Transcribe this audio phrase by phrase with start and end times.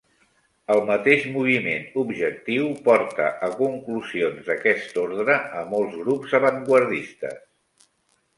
[0.75, 7.87] El mateix moviment objectiu porta a conclusions d'aquest ordre a molts grups avantguardistes.